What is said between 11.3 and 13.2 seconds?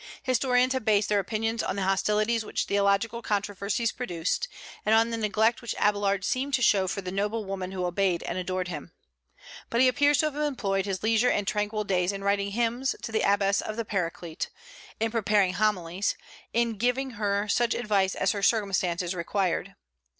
tranquil days in writing hymns to